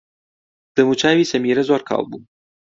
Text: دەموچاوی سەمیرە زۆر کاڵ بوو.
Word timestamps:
دەموچاوی 0.75 1.29
سەمیرە 1.31 1.63
زۆر 1.69 1.81
کاڵ 1.89 2.01
بوو. 2.11 2.19